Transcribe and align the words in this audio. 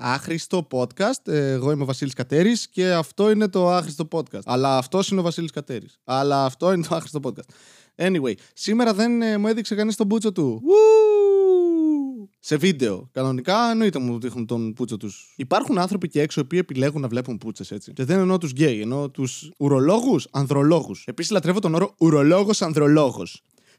άχρηστο 0.00 0.66
podcast. 0.70 1.26
Ε, 1.28 1.50
Εγώ 1.50 1.70
είμαι 1.70 1.82
ο 1.82 1.86
Βασίλης 1.86 2.14
Κατέρης 2.14 2.68
και 2.68 2.90
αυτό 2.92 3.30
είναι 3.30 3.48
το 3.48 3.70
άχρηστο 3.70 4.08
podcast. 4.12 4.42
Αλλά 4.44 4.76
αυτός 4.76 5.08
είναι 5.08 5.20
ο 5.20 5.22
Βασίλης 5.22 5.50
Κατέρης. 5.50 5.98
Αλλά 6.04 6.44
αυτό 6.44 6.72
είναι 6.72 6.86
το 6.88 6.94
άχρηστο 6.94 7.20
podcast. 7.22 7.50
Anyway, 7.96 8.32
σήμερα 8.54 8.94
δεν 8.94 9.22
ε, 9.22 9.38
μου 9.38 9.46
έδειξε 9.46 9.74
κανείς 9.74 9.96
τον 9.96 10.08
πούτσο 10.08 10.32
του. 10.32 10.62
Woo! 10.64 12.28
Σε 12.40 12.56
βίντεο. 12.56 13.08
Κανονικά 13.12 13.70
εννοείται 13.70 13.98
μου 13.98 14.20
δείχνουν 14.20 14.46
τον 14.46 14.72
πούτσο 14.72 14.96
τους. 14.96 15.34
Υπάρχουν 15.36 15.78
άνθρωποι 15.78 16.08
και 16.08 16.20
έξω 16.20 16.40
οι 16.40 16.44
οποίοι 16.44 16.58
επιλέγουν 16.62 17.00
να 17.00 17.08
βλέπουν 17.08 17.38
πούτσες 17.38 17.70
έτσι. 17.70 17.92
Και 17.92 18.04
δεν 18.04 18.18
εννοώ 18.18 18.38
τους 18.38 18.50
γκέι, 18.50 18.80
εννοώ 18.80 19.10
τους 19.10 19.50
ουρολόγους, 19.58 20.26
ανδρολόγους. 20.30 21.04
Επίσης 21.06 21.30
λατρεύω 21.32 21.60
τον 21.60 21.74
όρο 21.74 21.94
ουρολόγο 21.98 22.50
ανδρολόγο. 22.60 23.26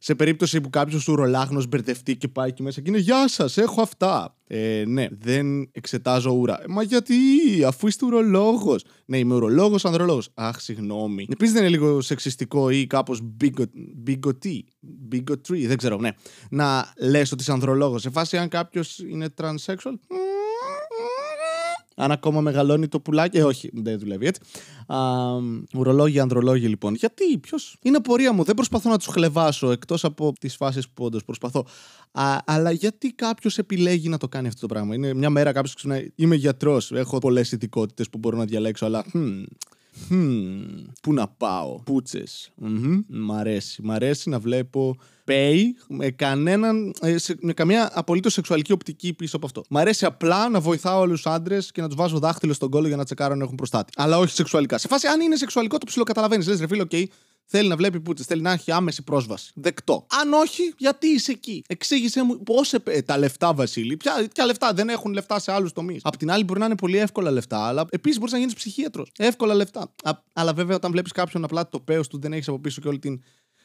Σε 0.04 0.15
περίπτωση 0.15 0.61
που 0.61 0.70
κάποιος 0.70 1.07
ουρολάχνο 1.07 1.63
μπερδευτεί 1.70 2.17
και 2.17 2.27
πάει 2.27 2.49
εκεί 2.49 2.63
μέσα 2.63 2.81
και 2.81 2.89
είναι 2.89 2.99
Γεια 2.99 3.27
σας, 3.27 3.57
έχω 3.57 3.81
αυτά. 3.81 4.35
Ε, 4.47 4.84
ναι, 4.88 5.07
δεν 5.11 5.70
εξετάζω 5.71 6.31
ούρα. 6.31 6.61
Ε, 6.61 6.66
Μα 6.67 6.84
γιατί, 6.84 7.13
αφού 7.66 7.88
είστε 7.88 8.05
ουρολόγος. 8.05 8.84
Ναι, 9.05 9.17
είμαι 9.17 9.35
ουρολόγος, 9.35 9.85
ανδρολόγος. 9.85 10.30
Αχ, 10.34 10.61
συγγνώμη. 10.61 11.27
Επίσης 11.30 11.53
δεν 11.53 11.61
είναι 11.61 11.72
λίγο 11.72 12.02
σεξιστικό 12.02 12.70
ή 12.70 12.88
κάπως 12.88 13.20
μπιγκοτή. 13.95 14.66
Bigotry, 15.11 15.66
δεν 15.66 15.77
ξέρω, 15.77 15.98
ναι. 15.98 16.09
Να 16.49 16.94
λες 16.97 17.31
ότι 17.31 17.41
είσαι 17.41 17.52
ανδρολόγος. 17.52 18.02
Σε 18.02 18.09
φάση 18.09 18.38
αν 18.38 18.49
κάποιος 18.49 18.99
είναι 18.99 19.33
transsexual. 19.41 19.94
Αν 22.01 22.11
ακόμα 22.11 22.41
μεγαλώνει 22.41 22.87
το 22.87 22.99
πουλάκι. 22.99 23.37
Ε, 23.37 23.43
όχι, 23.43 23.69
δεν 23.73 23.99
δουλεύει 23.99 24.25
έτσι. 24.25 24.41
Α, 24.87 24.97
ουρολόγοι, 25.77 26.19
ανδρολόγοι 26.19 26.67
λοιπόν. 26.67 26.93
Γιατί, 26.93 27.37
ποιος; 27.37 27.77
Είναι 27.81 27.99
πορεία 28.01 28.33
μου. 28.33 28.43
Δεν 28.43 28.55
προσπαθώ 28.55 28.89
να 28.89 28.97
τους 28.97 29.07
χλεβάσω 29.07 29.71
εκτός 29.71 30.03
από 30.03 30.33
τις 30.39 30.55
φάσεις 30.55 30.89
που 30.89 31.03
όντως 31.03 31.23
προσπαθώ. 31.23 31.65
Α, 32.11 32.37
αλλά 32.45 32.71
γιατί 32.71 33.13
κάποιος 33.13 33.57
επιλέγει 33.57 34.09
να 34.09 34.17
το 34.17 34.27
κάνει 34.27 34.47
αυτό 34.47 34.59
το 34.59 34.67
πράγμα; 34.67 34.95
Είναι 34.95 35.13
μια 35.13 35.29
μέρα 35.29 35.51
κάποιος 35.51 35.73
ξυπνάει. 35.73 36.07
Είμαι 36.15 36.35
γιατρός. 36.35 36.91
Έχω 36.91 37.17
πολλές 37.17 37.51
ειδικότητε 37.51 38.03
που 38.11 38.17
μπορώ 38.17 38.38
να 38.38 38.45
διαλέξω, 38.45 38.85
αλλά. 38.85 39.05
Hmm, 39.13 39.43
Hmm, 40.09 40.86
πού 41.02 41.14
να 41.14 41.28
πάω. 41.28 41.80
Πούτσες. 41.84 42.52
Μ' 43.08 43.31
αρέσει. 43.31 43.81
Μ' 43.81 43.92
αρέσει 43.92 44.30
να 44.30 44.39
βλέπω 44.39 44.95
πέη 45.27 45.58
με, 45.88 46.09
κανέναν, 46.09 46.94
ε, 47.02 47.17
σε- 47.17 47.38
με 47.42 47.53
καμία 47.53 47.92
απολύτως 47.94 48.33
σεξουαλική 48.33 48.72
οπτική 48.72 49.14
πίσω 49.14 49.36
από 49.36 49.45
αυτό. 49.45 49.64
Μ' 49.70 49.78
αρέσει 49.78 50.06
απλά 50.06 50.50
να 50.50 50.59
βοηθάω 50.59 51.00
όλους 51.00 51.22
τους 51.22 51.31
άντρες 51.31 51.72
και 51.72 51.81
να 51.81 51.88
τους 51.88 51.95
βάζω 51.95 52.20
δάχτυλο 52.20 52.53
στον 52.53 52.70
κώλο 52.69 52.88
για 52.88 52.95
να 52.95 53.03
τσεκάρω 53.03 53.33
αν 53.33 53.42
έχουν 53.42 53.56
προστάτη. 53.56 53.92
Αλλά 53.95 54.17
όχι 54.17 54.33
σεξουαλικά. 54.33 54.78
Σε 54.78 54.88
φάση, 54.88 55.08
αν 55.08 55.22
είναι 55.22 55.36
σεξουαλικό, 55.36 55.78
το 55.78 55.86
ψιλοκαταλαβαίνεις. 55.86 56.45
Λες, 56.45 56.59
ρε 56.59 56.67
φίλο, 56.67 56.81
οκ, 56.83 57.09
Θέλει 57.45 57.67
να 57.67 57.75
βλέπει 57.75 58.00
πούτσες, 58.00 58.23
θέλει 58.23 58.42
να 58.42 58.52
έχει 58.52 58.72
άμεση 58.72 59.03
πρόσβαση. 59.03 59.52
Δεκτό. 59.56 60.06
Αν 60.22 60.34
όχι, 60.34 60.73
γιατί 60.78 61.08
είσαι 61.08 61.31
εκεί; 61.31 61.64
Εξήγησε 61.67 62.23
μου 62.23 62.44
πώς 62.44 62.73
τα 63.06 63.17
λεφτά, 63.17 63.53
Βασίλη. 63.53 63.98
Ποια, 63.98 64.28
ποια 64.33 64.45
λεφτά, 64.45 64.73
δεν 64.73 64.89
έχουν 64.89 65.14
λεφτά 65.14 65.39
σε 65.39 65.52
άλλους 65.52 65.73
τομείς. 65.73 66.02
Απ' 66.03 66.17
την 66.17 66.31
άλλη, 66.31 66.44
μπορεί 66.44 66.59
να 66.59 66.66
είναι 66.66 66.75
πολύ 66.75 66.98
εύκολα 66.98 67.31
λεφτά, 67.31 67.67
αλλά 67.67 67.86
επίσης 67.89 68.17
μπορείς 68.17 68.33
να 68.33 68.39
γίνεις 68.39 68.53
ψυχίατρος. 68.53 69.11
Εύκολα 69.17 69.53
λεφτά. 69.53 69.92
Α, 70.03 70.11
αλλά 70.33 70.53
βέβαια, 70.53 70.75
όταν 70.75 70.92
βλέπεις 70.92 71.11
κάποιον 71.11 71.44
απλά 71.44 71.70
το 71.70 71.80
πέος 71.80 72.02
του, 72.08 72.20
δεν 72.20 72.33
έχεις 72.33 72.48
από 72.48 72.59
πίσω 72.59 72.81
και 72.81 72.88
όλη 72.88 73.00
την 73.00 73.22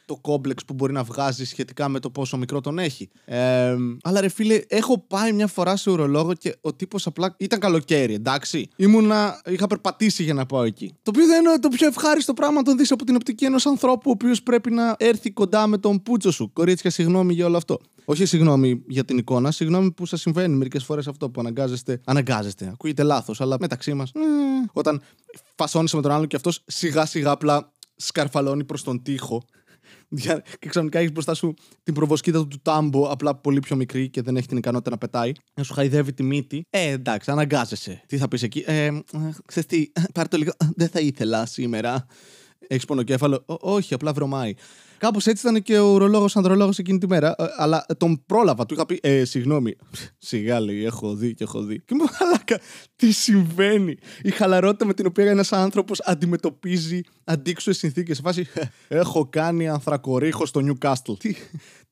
το 0.07 0.17
κόμπλεξ 0.17 0.65
που 0.65 0.75
μπορεί 0.75 0.93
να 0.93 1.03
βγάζει 1.03 1.45
σχετικά 1.45 1.89
με 1.89 1.99
το 2.01 2.11
πόσο 2.11 2.37
μικρό 2.37 2.61
τον 2.61 2.79
έχει. 2.79 3.09
Ε, 3.25 3.77
αλλά 4.03 4.21
ρε 4.21 4.29
φίλε, 4.29 4.61
έχω 4.69 4.99
πάει 4.99 5.33
μια 5.33 5.47
φορά 5.47 5.77
σε 5.77 5.91
ουρολόγο 5.91 6.35
και 6.35 6.57
ο 6.61 6.75
τύπος 6.75 7.07
απλά 7.07 7.35
ήταν 7.39 7.59
καλοκαίρι, 7.59 8.15
εντάξει. 8.15 8.69
Ήμουνα, 8.77 9.41
είχα 9.47 9.67
περπατήσει 9.67 10.23
για 10.23 10.35
να 10.35 10.47
πάω 10.47 10.63
εκεί. 10.63 10.95
Το 11.03 11.11
οποίο 11.15 11.27
δεν 11.27 11.45
είναι 11.45 11.59
το 11.59 11.69
πιο 11.69 11.87
ευχάριστο 11.87 12.35
πράγμα 12.35 12.57
να 12.57 12.63
τον 12.63 12.77
δεις 12.77 12.91
από 12.93 13.05
την 13.05 13.15
οπτική 13.15 13.45
ενός 13.45 13.67
ανθρώπου 13.67 14.03
ο 14.07 14.11
οποίος 14.11 14.43
πρέπει 14.43 14.71
να 14.71 14.95
έρθει 14.99 15.31
κοντά 15.31 15.67
με 15.67 15.79
τον 15.79 16.03
πούτσο 16.03 16.31
σου. 16.33 16.51
Κορίτσια, 16.53 16.91
συγγνώμη 16.91 17.35
για 17.35 17.47
όλο 17.47 17.57
αυτό. 17.57 17.79
Όχι 18.05 18.25
συγγνώμη 18.25 18.83
για 18.87 19.05
την 19.05 19.19
εικόνα, 19.19 19.51
συγγνώμη 19.51 19.93
που 19.93 20.07
σας 20.07 20.21
συμβαίνει 20.21 20.57
μερικές 20.57 20.85
φορές 20.85 21.07
αυτό 21.07 21.31
που 21.31 21.41
αναγκάζεστε. 21.41 22.01
Αναγκάζεστε, 22.05 22.69
ακούγεται 22.73 23.03
λάθος, 23.03 23.41
αλλά 23.41 23.57
μεταξύ 23.61 23.95
μας. 23.95 24.13
όταν 24.73 25.01
φασώνεσαι 25.55 25.97
με 25.97 26.03
τον 26.03 26.11
άλλον 26.11 26.27
και 26.27 26.37
αυτός 26.37 26.63
σιγά 26.67 27.07
σιγά 27.07 27.31
απλά 27.31 27.73
σκαρφαλώνει 27.97 28.65
προς 28.65 28.83
τον 28.83 29.03
τοίχο 29.03 29.43
Δια- 29.49 29.56
και 30.59 30.69
ξαφνικά 30.69 30.99
έχεις 30.99 31.13
μπροστά 31.13 31.35
σου 31.35 31.55
την 31.83 31.95
προβοσκήτα 31.95 32.39
του, 32.39 32.47
του 32.49 32.59
τάμπο, 32.63 33.09
απλά 33.11 33.35
πολύ 33.35 33.61
πιο 33.61 33.77
μικρή 33.77 34.09
και 34.09 34.23
δεν 34.23 34.37
έχει 34.37 34.47
την 34.47 34.57
ικανότητα 34.57 34.91
να 34.91 34.99
πετάει. 34.99 35.33
Να 35.55 35.63
σου 35.63 35.73
χαϊδεύει 35.75 36.13
τη 36.13 36.23
μύτη. 36.23 36.63
Ε, 36.71 36.91
εντάξει, 36.91 37.31
αναγκάζεσαι. 37.31 38.03
Τι 38.07 38.17
θα 38.19 38.29
πεις 38.29 38.43
εκεί; 38.43 38.65
Ε, 38.67 38.91
ξέρεις 39.47 39.69
τι, 39.69 39.93
πάρ' 40.15 40.29
το 40.29 40.37
λίγο. 40.37 40.53
Δεν 40.77 40.89
θα 40.89 41.01
ήθελα 41.01 41.47
σήμερα. 41.47 42.07
Έχεις 42.69 42.85
πονοκέφαλο; 42.85 43.43
«Ω- 43.47 43.73
όχι, 43.75 43.95
απλά 43.95 44.13
βρωμάει. 44.13 44.55
Κάπως 44.99 45.27
έτσι 45.27 45.49
ήταν 45.49 45.63
και 45.63 45.79
ο 45.79 45.93
ουρολόγο 45.93 46.27
ανδρολόγος 46.35 46.79
εκείνη 46.79 46.99
τη 46.99 47.07
μέρα. 47.07 47.35
Ε, 47.39 47.45
αλλά 47.57 47.87
τον 47.97 48.23
πρόλαβα. 48.27 48.67
Του 48.67 48.75
είχα 48.75 48.87
πει: 48.87 48.99
ε, 49.03 49.25
Συγγνώμη. 49.25 49.77
Σιγά 50.19 50.61
λέει, 50.61 50.85
έχω 50.85 51.15
δει 51.15 51.35
και 51.35 51.45
έχω 51.45 51.63
δει. 51.63 51.81
Και 51.81 51.95
μου 51.95 52.05
μαλάκα, 52.21 52.61
τι 52.97 53.13
συμβαίνει; 53.13 53.97
Η 54.23 54.31
χαλαρότητα 54.31 54.87
με 54.87 54.95
την 54.95 55.07
οποία 55.07 55.31
ένας 55.31 55.53
άνθρωπος 55.53 56.01
αντιμετωπίζει 56.01 57.01
αντίξωες 57.25 57.77
συνθήκες. 57.79 58.17
Σε 58.17 58.23
φάση, 58.23 58.47
έχω 58.89 59.29
κάνει 59.29 59.69
ανθρακορίχο 59.69 60.47
στο 60.47 60.61
Newcastle. 60.65 61.19
Τι, 61.19 61.35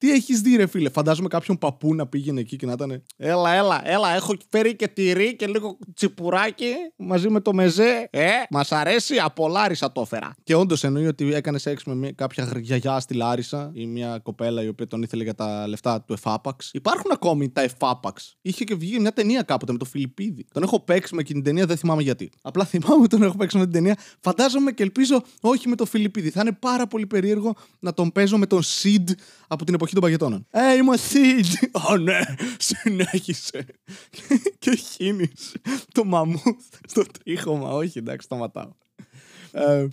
τι 0.04 0.12
έχεις 0.12 0.40
δει, 0.40 0.56
ρε 0.56 0.66
φίλε; 0.66 0.88
Φαντάζομαι 0.88 1.28
κάποιον 1.28 1.58
παππού 1.58 1.94
να 1.94 2.06
πήγαινε 2.06 2.40
εκεί 2.40 2.56
και 2.56 2.66
να 2.66 2.72
ήταν. 2.72 3.02
Έλα, 3.16 3.52
έλα, 3.52 3.80
έλα. 3.84 4.14
Έχω 4.14 4.36
φέρει 4.48 4.76
και 4.76 4.88
τυρί 4.88 5.36
και 5.36 5.46
λίγο 5.46 5.78
τσιπουράκι 5.94 6.72
μαζί 6.96 7.28
με 7.30 7.40
το 7.40 7.52
μεζέ. 7.52 8.08
Ε, 8.10 8.28
μας 8.50 8.72
αρέσει. 8.72 9.16
Από 9.16 9.48
Λάρισα 9.48 9.92
το 9.92 10.00
έφερα. 10.00 10.34
Και 10.42 10.54
όντως 10.54 10.84
εννοεί 10.84 11.06
ότι 11.06 11.34
έκανες 11.34 11.62
σεξ 11.62 11.84
με 11.84 11.94
μια, 11.94 12.12
κάποια 12.12 12.44
γρ- 12.44 12.58
γιαγιά 12.58 13.00
στη 13.00 13.14
Λάρισα 13.14 13.70
ή 13.74 13.86
μια 13.86 14.18
κοπέλα 14.22 14.62
η 14.62 14.68
οποία 14.68 14.86
τον 14.86 15.02
ήθελε 15.02 15.22
για 15.22 15.34
τα 15.34 15.68
λεφτά 15.68 16.02
του 16.02 16.12
εφάπαξ. 16.12 16.70
Υπάρχουν 16.72 17.10
ακόμη 17.12 17.50
τα 17.50 17.60
εφάπαξ. 17.60 18.36
Είχε 18.42 18.64
και 18.64 18.74
βγει 18.74 18.98
μια 18.98 19.12
ταινία 19.12 19.42
κάποτε 19.42 19.72
με 19.72 19.78
το 19.78 19.84
Φιλιππίδη. 19.84 20.46
Τον 20.52 20.62
έχω 20.62 20.80
παίξει 20.80 21.14
με 21.14 21.20
εκείνη 21.20 21.42
την 21.42 21.48
ταινία, 21.48 21.66
δεν 21.66 21.76
θυμάμαι 21.76 22.02
γιατί. 22.02 22.30
Απλά 22.42 22.64
θυμάμαι 22.64 22.94
ότι 22.94 23.08
τον 23.08 23.22
έχω 23.22 23.36
παίξει 23.36 23.56
με 23.56 23.62
την 23.62 23.72
ταινία. 23.72 23.96
Φαντάζομαι 24.20 24.72
και 24.72 24.82
ελπίζω 24.82 25.22
όχι 25.40 25.68
με 25.68 25.76
το 25.76 25.84
Φιλιππίδη. 25.84 26.30
Θα 26.30 26.40
είναι 26.40 26.52
πάρα 26.52 26.86
πολύ 26.86 27.06
περίεργο 27.06 27.54
να 27.78 27.94
τον 27.94 28.12
παίζω 28.12 28.38
με 28.38 28.46
τον 28.46 28.62
Σιντ 28.62 29.10
από 29.48 29.64
την 29.64 29.74
εποχή 29.74 29.93
των 29.94 30.02
παγετώνων. 30.02 30.46
Ε, 30.50 30.74
είμαι 30.74 30.90
ο 30.90 30.96
Σιντ. 30.96 31.44
Ω 31.90 31.96
ναι, 31.96 32.20
συνέχισε. 32.58 33.66
και 34.58 34.74
χύνεις 34.74 35.56
το 35.92 36.04
μαμούθ 36.04 36.64
στο 36.86 37.02
τρίχωμα. 37.22 37.70
Όχι, 37.70 37.98
εντάξει, 37.98 38.26
σταματάω. 38.26 38.70
Ε, 39.52 39.86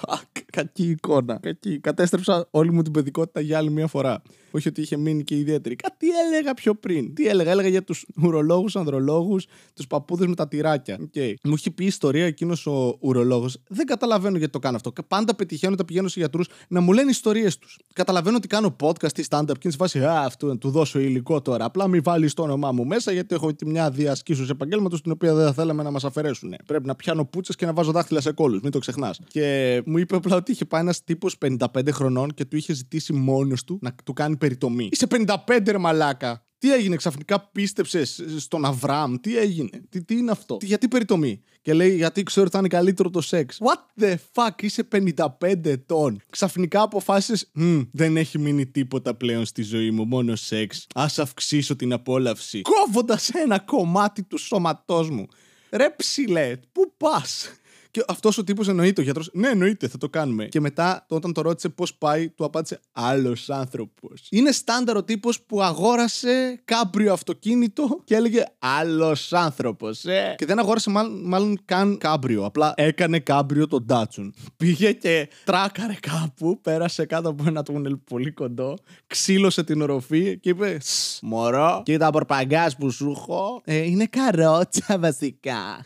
fuck, 0.00 0.40
κακή 0.52 0.90
εικόνα. 0.90 1.38
Κακή. 1.42 1.80
Κατέστρεψα 1.80 2.48
όλη 2.50 2.72
μου 2.72 2.82
την 2.82 2.92
παιδικότητα 2.92 3.40
για 3.40 3.58
άλλη 3.58 3.70
μια 3.70 3.86
φορά. 3.86 4.22
Όχι 4.50 4.68
ότι 4.68 4.80
είχε 4.80 4.96
μείνει 4.96 5.24
και 5.24 5.36
ιδιαίτερη. 5.36 5.76
Κάτι 5.76 6.06
έλεγα 6.26 6.54
πιο 6.54 6.74
πριν; 6.74 7.14
Τι 7.14 7.26
έλεγα, 7.26 7.50
έλεγα 7.50 7.68
για 7.68 7.84
τους 7.84 8.06
ουρολόγους, 8.22 8.76
ανδρολόγους, 8.76 9.46
τους 9.74 9.86
παππούδες 9.86 10.26
με 10.26 10.34
τα 10.34 10.48
τυράκια. 10.48 10.98
Okay. 11.14 11.34
Μου 11.44 11.52
έχει 11.52 11.70
πει 11.70 11.84
ιστορία 11.84 12.26
εκείνος 12.26 12.66
ο 12.66 12.96
ουρολόγος. 13.00 13.56
Δεν 13.68 13.86
καταλαβαίνω 13.86 14.36
γιατί 14.36 14.52
το 14.52 14.58
κάνω 14.58 14.76
αυτό. 14.76 14.92
Πάντα 15.08 15.34
πετυχαίνω 15.34 15.72
όταν 15.72 15.86
πηγαίνω 15.86 16.08
σε 16.08 16.20
γιατρούς 16.20 16.48
να 16.68 16.80
μου 16.80 16.92
λένε 16.92 17.10
ιστορίες 17.10 17.58
τους. 17.58 17.78
Καταλαβαίνω 17.92 18.36
ότι 18.36 18.48
κάνω 18.48 18.76
podcast 18.80 19.18
ή 19.18 19.24
stand-up 19.28 19.44
και 19.44 19.60
είναι 19.62 19.72
σε 19.72 19.76
φάση 19.76 19.98
Α, 20.04 20.20
αυτό 20.24 20.46
να 20.46 20.58
του 20.58 20.70
δώσω 20.70 20.98
υλικό 20.98 21.42
τώρα. 21.42 21.64
Απλά 21.64 21.88
μην 21.88 22.02
βάλεις 22.02 22.34
το 22.34 22.42
όνομά 22.42 22.72
μου 22.72 22.84
μέσα 22.86 23.12
γιατί 23.12 23.34
έχω 23.34 23.54
τη 23.54 23.66
μια 23.66 23.90
διασκήσου 23.90 24.46
επαγγέλματος 24.50 25.02
την 25.02 25.12
οποία 25.12 25.34
δεν 25.34 25.46
θα 25.46 25.52
θέλαμε 25.52 25.82
να 25.82 25.90
μας 25.90 26.04
αφαιρέσουν. 26.04 26.54
Πρέπει 26.66 26.86
να 26.86 26.94
πιάνω 26.94 27.24
πούτσες 27.24 27.56
και 27.56 27.66
να 27.66 27.72
βάζω 27.72 27.92
δάχτυλα 27.92 28.20
σε 28.20 28.32
κόλους. 28.32 28.60
Μην 28.60 28.70
το 28.70 28.78
ξεχνάς. 28.78 29.20
Και 29.26 29.82
μου 29.86 29.98
είπε 29.98 30.16
απλά 30.16 30.36
ότι 30.36 30.52
είχε 30.52 30.64
πάει 30.64 30.80
ένας 30.80 31.04
τύπος 31.04 31.38
55 31.38 31.92
χρονών 31.92 32.34
και 32.34 32.44
του 32.44 32.56
είχε 32.56 32.72
ζητήσει 32.72 33.12
μόνος 33.12 33.64
του 33.64 33.78
να 33.80 33.94
του 34.04 34.12
κάνει 34.12 34.36
περιτομή. 34.40 34.88
Είσαι 34.92 35.06
55 35.10 35.60
ρε 35.66 35.78
μαλάκα. 35.78 36.44
Τι 36.58 36.72
έγινε, 36.72 36.96
ξαφνικά 36.96 37.40
πίστεψες 37.40 38.24
στον 38.36 38.64
Αβραάμ, 38.64 39.14
τι 39.16 39.36
έγινε, 39.36 39.70
τι, 39.88 40.04
τι 40.04 40.16
είναι 40.16 40.30
αυτό, 40.30 40.56
τι, 40.56 40.66
γιατί 40.66 40.88
περιτομή; 40.88 41.40
Και 41.62 41.72
λέει, 41.72 41.96
γιατί 41.96 42.22
ξέρω 42.22 42.42
ότι 42.42 42.52
θα 42.52 42.58
είναι 42.58 42.68
καλύτερο 42.68 43.10
το 43.10 43.20
σεξ. 43.20 43.58
What 43.60 44.02
the 44.02 44.14
fuck, 44.34 44.62
είσαι 44.62 44.88
55 44.92 45.64
ετών. 45.64 46.22
Ξαφνικά 46.30 46.82
αποφάσισες, 46.82 47.50
δεν 47.92 48.16
έχει 48.16 48.38
μείνει 48.38 48.66
τίποτα 48.66 49.14
πλέον 49.14 49.44
στη 49.44 49.62
ζωή 49.62 49.90
μου, 49.90 50.04
μόνο 50.04 50.36
σεξ. 50.36 50.86
Α 50.94 51.06
αυξήσω 51.16 51.76
την 51.76 51.92
απόλαυση. 51.92 52.60
Κόβοντας 52.60 53.28
ένα 53.28 53.58
κομμάτι 53.58 54.22
του 54.22 54.38
σώματός 54.38 55.10
μου. 55.10 55.26
Ρε 55.70 55.90
ψηλέ, 55.96 56.56
πού 56.72 56.94
πας; 56.96 57.50
Και 57.90 58.04
αυτός 58.08 58.38
ο 58.38 58.44
τύπος 58.44 58.68
εννοείται, 58.68 59.00
ο 59.00 59.04
γιατρός. 59.04 59.30
Ναι, 59.32 59.48
εννοείται, 59.48 59.88
θα 59.88 59.98
το 59.98 60.08
κάνουμε. 60.08 60.44
Και 60.44 60.60
μετά, 60.60 61.06
όταν 61.08 61.32
το 61.32 61.40
ρώτησε 61.40 61.68
πώς 61.68 61.94
πάει, 61.94 62.28
του 62.28 62.44
απάντησε 62.44 62.80
άλλος 62.92 63.50
άνθρωπος. 63.50 64.26
Είναι 64.30 64.52
στάνταρ 64.52 64.96
ο 64.96 65.04
τύπος 65.04 65.40
που 65.40 65.62
αγόρασε 65.62 66.60
κάμπριο 66.64 67.12
αυτοκίνητο 67.12 68.00
και 68.04 68.14
έλεγε 68.14 68.44
άλλος 68.58 69.32
άνθρωπος, 69.32 70.04
ε. 70.04 70.34
Και 70.38 70.46
δεν 70.46 70.58
αγόρασε 70.58 70.90
μάλλον, 70.90 71.28
μάλλον 71.28 71.60
καν 71.64 71.98
κάμπριο. 71.98 72.44
Απλά 72.44 72.72
έκανε 72.76 73.18
κάμπριο 73.18 73.66
τον 73.66 73.84
Ντάτσουν. 73.84 74.34
Πήγε 74.56 74.92
και 74.92 75.28
τράκαρε 75.44 75.96
κάπου, 76.00 76.60
πέρασε 76.60 77.06
κάτω 77.06 77.28
από 77.28 77.44
ένα 77.46 77.62
τούνελ 77.62 77.96
πολύ 77.96 78.30
κοντό, 78.32 78.78
ξύλωσε 79.06 79.64
την 79.64 79.80
οροφή 79.82 80.38
και 80.38 80.48
είπε 80.48 80.78
«Σ, 80.80 81.18
Μωρό, 81.22 81.82
κοίτα 81.84 82.10
πορπαγκάς 82.10 82.76
που 82.76 82.90
σου 82.90 83.14
έχω. 83.16 83.60
Ε, 83.64 83.76
είναι 83.76 84.06
καρότσα 84.06 84.98
βασικά. 84.98 85.84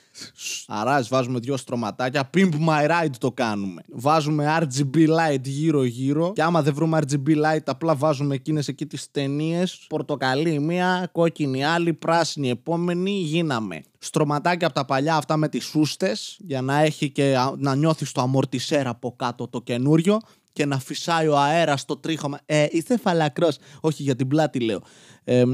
Άρα 0.67 1.05
βάζουμε 1.09 1.39
δυο 1.39 1.57
στρωματάκια 1.57 1.83
στρωματάκια. 1.85 2.31
Pimp 2.35 2.69
my 2.69 2.91
ride 2.91 3.17
το 3.19 3.33
κάνουμε. 3.33 3.83
Βάζουμε 3.93 4.59
RGB 4.61 4.97
light 4.97 5.43
γύρω-γύρω. 5.43 6.33
Και 6.33 6.43
άμα 6.43 6.63
δεν 6.63 6.75
βρούμε 6.75 6.99
RGB 7.09 7.29
light, 7.29 7.65
απλά 7.65 7.95
βάζουμε 7.95 8.35
εκείνες 8.35 8.69
εκεί 8.69 8.87
τις 8.87 9.11
ταινίες. 9.11 9.85
Πορτοκαλί 9.89 10.59
μία, 10.59 11.09
κόκκινη 11.13 11.65
άλλη, 11.65 11.93
πράσινη 11.93 12.51
επόμενη. 12.51 13.11
Γίναμε. 13.11 13.83
Στρωματάκια 13.99 14.67
από 14.67 14.77
τα 14.77 14.85
παλιά 14.85 15.17
αυτά 15.17 15.37
με 15.37 15.49
τις 15.49 15.65
σούστες. 15.65 16.37
Για 16.41 16.63
να 16.63 16.81
έχει 16.81 17.11
και 17.11 17.37
να 17.57 17.75
νιώθεις 17.75 18.13
το 18.13 18.21
αμορτισέρα 18.21 18.91
από 18.91 19.15
κάτω 19.17 19.49
το 19.49 19.61
καινούριο 19.61 20.21
και 20.53 20.67
να 20.67 20.79
φυσάει 20.79 21.29
ο 21.29 21.39
αέρας 21.39 21.81
στο 21.81 21.97
τρίχωμα. 21.97 22.39
Ε, 22.47 22.67
είσαι 22.71 22.99
φαλακρό. 22.99 23.49
Όχι, 23.81 24.03
για 24.03 24.17
την 24.17 24.29
πλάτη 24.29 24.61
λέω. 24.61 24.81
Ε, 25.25 25.45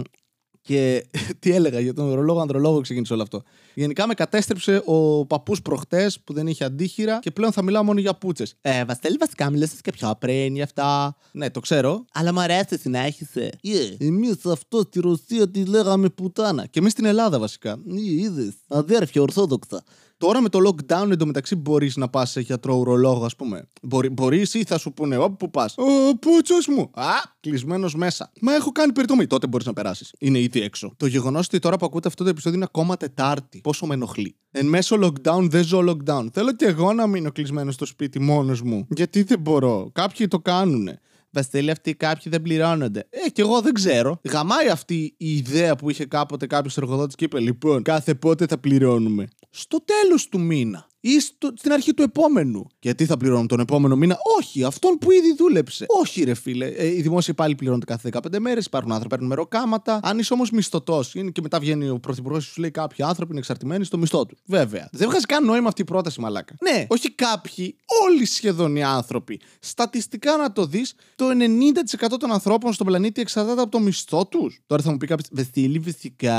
και 0.62 1.06
τι 1.40 1.50
έλεγα 1.50 1.80
για 1.80 1.94
τον 1.94 2.10
ορολόγο 2.10 2.40
ανδρολόγο 2.40 2.80
ξεκίνησε 2.80 3.12
όλο 3.12 3.22
αυτό. 3.22 3.42
Γενικά 3.74 4.06
με 4.06 4.14
κατέστρεψε 4.14 4.82
ο 4.84 5.26
παππούς 5.26 5.62
προχτές 5.62 6.20
που 6.20 6.32
δεν 6.32 6.46
είχε 6.46 6.64
αντίχειρα 6.64 7.18
και 7.18 7.30
πλέον 7.30 7.52
θα 7.52 7.62
μιλάω 7.62 7.84
μόνο 7.84 8.00
για 8.00 8.14
πούτσες. 8.14 8.54
Ε, 8.60 8.84
Βαστέλη, 8.84 9.16
βασικά 9.20 9.50
μιλά 9.50 9.68
και 9.82 9.92
πιο 9.92 10.16
πριν 10.18 10.54
για 10.54 10.64
αυτά. 10.64 11.16
Ναι, 11.32 11.50
το 11.50 11.60
ξέρω. 11.60 12.04
Αλλά 12.12 12.32
μου 12.32 12.40
αρέσει, 12.40 12.78
συνέχισε. 12.78 13.50
Yeah. 13.64 13.96
Εμείς 13.98 14.46
αυτό 14.46 14.80
στη 14.80 15.00
Ρωσία 15.00 15.50
τη 15.50 15.64
λέγαμε 15.64 16.08
πουτάνα. 16.08 16.66
Και 16.66 16.78
εμείς 16.78 16.92
στην 16.92 17.04
Ελλάδα 17.04 17.38
βασικά. 17.38 17.78
Είδες. 18.18 18.54
Αδέρφια, 18.68 19.22
ορθόδοξα. 19.22 19.84
Τώρα 20.20 20.40
με 20.40 20.48
το 20.48 20.58
lockdown 20.66 21.10
εντωμεταξύ 21.10 21.56
μπορείς 21.56 21.96
να 21.96 22.08
πας 22.08 22.30
σε 22.30 22.40
γιατρό 22.40 22.74
ουρολόγο, 22.74 23.24
ας 23.24 23.36
πούμε. 23.36 23.68
Μπορεί 24.12 24.46
ή 24.52 24.64
θα 24.64 24.78
σου 24.78 24.92
πούνε, 24.92 25.16
όπου 25.16 25.50
πας. 25.50 25.74
Ο 25.78 26.16
πούτσο 26.18 26.54
μου. 26.68 26.90
Α, 26.94 27.12
κλεισμένος 27.40 27.94
μέσα. 27.94 28.32
Μα 28.40 28.54
έχω 28.54 28.72
κάνει 28.72 28.92
περιτομή. 28.92 29.26
Τότε 29.26 29.46
μπορείς 29.46 29.66
να 29.66 29.72
περάσεις. 29.72 30.14
Είναι 30.18 30.38
ήδη 30.38 30.60
έξω. 30.60 30.94
Το 30.96 31.06
γεγονός 31.06 31.46
ότι 31.46 31.58
τώρα 31.58 31.76
που 31.76 31.86
ακούτε 31.86 32.08
αυτό 32.08 32.24
το 32.24 32.30
επεισόδιο 32.30 32.56
είναι 32.56 32.66
ακόμα 32.68 32.96
Τετάρτη. 32.96 33.60
Πόσο 33.62 33.86
με 33.86 33.94
ενοχλεί. 33.94 34.36
Εν 34.50 34.66
μέσω 34.66 34.96
lockdown 35.02 35.46
δεν 35.50 35.64
ζω 35.64 35.84
lockdown. 35.88 36.26
Θέλω 36.32 36.52
και 36.52 36.64
εγώ 36.64 36.92
να 36.92 37.06
μείνω 37.06 37.32
κλεισμένο 37.32 37.70
στο 37.70 37.84
σπίτι 37.84 38.20
μόνος 38.20 38.62
μου. 38.62 38.86
Γιατί 38.88 39.22
δεν 39.22 39.40
μπορώ. 39.40 39.90
Κάποιοι 39.92 40.28
το 40.28 40.38
κάνουνε. 40.38 41.00
Βασίλη, 41.30 41.70
αυτοί 41.70 41.94
κάποιοι 41.94 42.32
δεν 42.32 42.42
πληρώνονται. 42.42 43.06
Ε, 43.10 43.28
και 43.28 43.42
εγώ 43.42 43.60
δεν 43.60 43.72
ξέρω. 43.72 44.20
Γαμάει 44.30 44.68
αυτή 44.68 45.14
η 45.16 45.36
ιδέα 45.36 45.76
που 45.76 45.90
είχε 45.90 46.04
κάποτε 46.04 46.46
κάποιος 46.46 46.76
εργοδότης 46.76 47.14
και 47.14 47.24
είπε: 47.24 47.40
Λοιπόν, 47.40 47.82
κάθε 47.82 48.14
πότε 48.14 48.46
θα 48.46 48.58
πληρώνουμε. 48.58 49.28
Στο 49.50 49.84
τέλος 49.84 50.28
του 50.28 50.40
μήνα 50.40 50.89
ή 51.00 51.20
στο, 51.20 51.52
στην 51.56 51.72
αρχή 51.72 51.94
του 51.94 52.02
επόμενου. 52.02 52.66
Γιατί 52.80 53.06
θα 53.06 53.16
πληρώνουν 53.16 53.46
τον 53.46 53.60
επόμενο 53.60 53.96
μήνα; 53.96 54.16
Όχι, 54.38 54.64
αυτόν 54.64 54.98
που 54.98 55.10
ήδη 55.10 55.34
δούλεψε. 55.34 55.84
Όχι, 55.88 56.24
ρε 56.24 56.34
φίλε. 56.34 56.66
Ε, 56.66 56.86
οι 56.86 57.00
δημόσιοι 57.00 57.34
πάλι 57.34 57.54
πληρώνονται 57.54 57.84
κάθε 57.84 58.10
15 58.12 58.38
μέρες. 58.38 58.66
Υπάρχουν 58.66 58.92
άνθρωποι 58.92 59.14
που 59.14 59.20
παίρνουν 59.20 59.36
μεροκάματα. 59.36 60.00
Αν 60.02 60.18
είσαι 60.18 60.32
όμως 60.32 60.50
μισθωτός 60.50 61.12
και 61.32 61.40
μετά 61.42 61.58
βγαίνει 61.58 61.88
ο 61.88 61.98
πρωθυπουργός 61.98 62.44
και 62.44 62.50
σου 62.52 62.60
λέει 62.60 62.70
κάποιοι 62.70 63.04
άνθρωποι 63.04 63.30
είναι 63.30 63.40
εξαρτημένοι 63.40 63.84
στο 63.84 63.98
μισθό 63.98 64.26
του. 64.26 64.36
Βέβαια. 64.44 64.88
Δεν 64.92 65.08
βγάζει 65.08 65.24
καν 65.24 65.44
νόημα 65.44 65.68
αυτή 65.68 65.80
η 65.80 65.84
πρόταση, 65.84 66.20
μαλάκα. 66.20 66.54
Ναι, 66.60 66.86
όχι 66.88 67.10
κάποιοι, 67.10 67.76
όλοι 68.08 68.24
σχεδόν 68.24 68.76
οι 68.76 68.82
άνθρωποι. 68.82 69.40
Στατιστικά 69.60 70.36
να 70.36 70.52
το 70.52 70.66
δεις, 70.66 70.94
το 71.16 71.26
90% 71.28 72.16
των 72.18 72.32
ανθρώπων 72.32 72.72
στον 72.72 72.86
πλανήτη 72.86 73.20
εξαρτάται 73.20 73.60
από 73.60 73.70
το 73.70 73.80
μισθό 73.80 74.26
τους. 74.26 74.62
Τώρα 74.66 74.82
θα 74.82 74.90
μου 74.90 74.96
πει 74.96 75.06
κάποιος, 75.06 75.28
Βεστήλη, 75.32 75.80
φυσικά. 75.80 76.36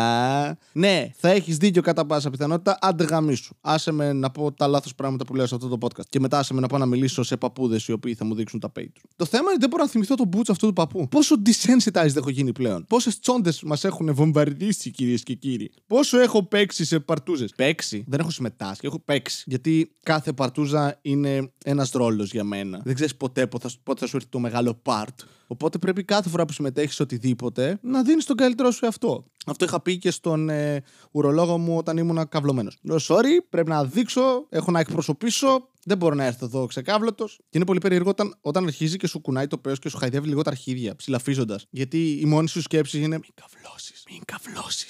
Ναι, 0.72 1.12
θα 1.18 1.30
έχεις 1.30 1.58
δίκιο 1.58 1.82
κατά 1.82 2.06
πάσα 2.06 2.30
πιθανότητα, 2.30 2.78
αντεγαμίσου. 2.82 3.56
Άσε 3.62 3.92
με 3.92 4.14
να 4.14 4.30
πω 4.30 4.51
τα 4.54 4.68
λάθος 4.68 4.96
πράγματα 4.96 5.26
που 5.26 5.36
λέω 5.36 5.46
σε 5.46 5.56
αυτό 5.56 5.68
το 5.68 5.78
podcast. 5.82 6.06
Και 6.10 6.20
μετά 6.20 6.44
σε 6.44 6.54
με 6.54 6.60
να 6.60 6.68
πάω 6.68 6.80
να 6.80 6.86
μιλήσω 6.86 7.24
σε 7.24 7.38
παππούδες 7.38 7.88
οι 7.88 7.92
οποίοι 7.92 8.14
θα 8.14 8.26
μου 8.26 8.36
δείξουν 8.36 8.60
τα 8.60 8.72
pay 8.80 8.86
του. 8.94 9.02
Το 9.16 9.26
θέμα 9.26 9.50
είναι 9.50 9.60
δεν 9.60 9.70
μπορώ 9.70 9.84
να 9.84 9.90
θυμηθώ 9.90 10.16
τον 10.16 10.28
μπούτσο 10.28 10.52
αυτού 10.52 10.68
του 10.68 10.74
παππού. 10.74 11.08
Πόσο 11.08 11.36
desensitized 11.46 12.16
έχω 12.16 12.30
γίνει 12.30 12.52
πλέον. 12.52 12.86
Πόσες 12.88 13.20
τσόντες 13.20 13.64
μας 13.64 13.84
έχουν 13.84 14.14
βομβαρδίσει 14.14 14.92
κυρίες 14.92 15.24
και 15.24 15.34
κύριοι. 15.34 15.72
Πόσο 15.88 16.20
έχω 16.20 16.44
παίξει 16.44 16.86
σε 16.86 17.00
παρτούζες. 17.00 17.54
Παίξει. 17.56 18.04
Δεν 18.08 18.20
έχω 18.20 18.30
συμμετάσχει. 18.30 18.86
Έχω 18.86 19.00
παίξει. 19.00 19.44
Γιατί 19.48 19.96
κάθε 20.04 20.34
παρτούζα 20.34 21.00
είναι 21.02 21.52
ένας 21.64 21.92
ρόλος 21.92 22.32
για 22.32 22.44
μένα. 22.44 22.82
Δεν 22.84 22.96
ξέρεις 22.96 23.16
ποτέ 23.16 23.48
πότε 23.48 23.70
θα 23.96 24.08
σου 24.08 24.16
έρθει 24.16 24.28
το 24.30 24.40
μεγάλο 24.40 24.82
part. 24.84 25.26
Οπότε 25.48 25.78
πρέπει 25.78 26.04
κάθε 26.04 26.30
φορά 26.30 26.46
που 26.46 26.54
συμμετέχεις 26.54 26.96
σε 26.96 27.02
οτιδήποτε 27.02 27.80
να 27.82 28.04
δίνεις 28.04 28.26
τον 28.26 28.36
καλύτερό 28.36 28.72
σου 28.72 28.88
αυτό. 28.88 29.26
Αυτό 29.46 29.66
είχα 29.66 29.82
πει 29.82 29.98
και 29.98 30.12
στον 30.12 30.50
ε, 30.50 30.84
ουρολόγο 31.12 31.58
μου 31.58 31.78
όταν 31.78 31.98
ήμουν 31.98 32.28
καυλωμένος. 32.30 32.78
Λέω, 32.82 32.98
sorry, 33.08 33.44
πρέπει 33.50 33.70
να 33.70 33.86
δείξω, 33.86 34.46
έχω 34.50 34.72
να 34.72 34.80
εκπροσωπήσω. 34.80 35.70
Δεν 35.86 35.98
μπορώ 35.98 36.16
να 36.16 36.24
έρθω 36.24 36.46
εδώ 36.46 36.66
ξεκάβλωτος. 36.66 37.40
Και 37.42 37.58
είναι 37.58 37.66
πολύ 37.66 37.80
περίεργο 37.80 38.10
όταν, 38.10 38.36
όταν 38.42 38.64
αρχίζει 38.64 38.98
και 38.98 39.08
σου 39.08 39.20
κουνάει 39.20 39.48
το 39.48 39.58
πέος 39.58 39.80
και 39.80 39.90
σου 39.90 39.98
χαϊδεύει 39.98 40.28
λίγο 40.28 40.42
τα 40.42 40.50
αρχίδια, 40.50 40.96
ψηλαφίζοντας. 40.96 41.66
Γιατί 41.70 42.20
η 42.22 42.26
μόνη 42.26 42.48
σου 42.48 42.62
σκέψη 42.62 43.02
είναι 43.02 43.20
Μην 43.20 43.34
καυλώσει, 43.34 43.94
μην 44.10 44.22
καυλώσει. 44.26 44.86